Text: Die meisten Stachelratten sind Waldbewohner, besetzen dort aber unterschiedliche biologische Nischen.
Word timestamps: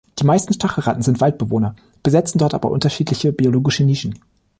Die 0.19 0.25
meisten 0.25 0.51
Stachelratten 0.55 1.03
sind 1.03 1.21
Waldbewohner, 1.21 1.75
besetzen 2.01 2.39
dort 2.39 2.55
aber 2.55 2.71
unterschiedliche 2.71 3.31
biologische 3.31 3.83
Nischen. 3.85 4.15